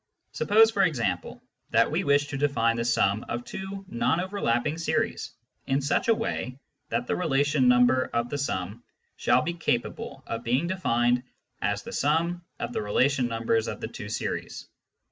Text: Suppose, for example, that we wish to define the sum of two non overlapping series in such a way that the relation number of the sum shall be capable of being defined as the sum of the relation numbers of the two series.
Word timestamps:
Suppose, 0.31 0.71
for 0.71 0.81
example, 0.81 1.43
that 1.69 1.91
we 1.91 2.03
wish 2.03 2.25
to 2.29 2.35
define 2.37 2.75
the 2.77 2.83
sum 2.83 3.23
of 3.29 3.45
two 3.45 3.85
non 3.87 4.19
overlapping 4.19 4.79
series 4.79 5.29
in 5.67 5.79
such 5.79 6.07
a 6.07 6.15
way 6.15 6.57
that 6.89 7.05
the 7.05 7.15
relation 7.15 7.67
number 7.67 8.05
of 8.11 8.27
the 8.27 8.37
sum 8.39 8.83
shall 9.17 9.43
be 9.43 9.53
capable 9.53 10.23
of 10.25 10.43
being 10.43 10.65
defined 10.65 11.21
as 11.61 11.83
the 11.83 11.93
sum 11.93 12.43
of 12.57 12.73
the 12.73 12.81
relation 12.81 13.27
numbers 13.27 13.67
of 13.67 13.79
the 13.79 13.87
two 13.87 14.09
series. 14.09 14.65